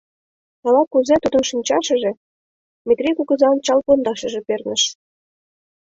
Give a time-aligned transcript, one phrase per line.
[0.67, 2.11] Ала-кузе тудын шинчашыже
[2.87, 4.83] Метри кугызан чал пондашыже перныш.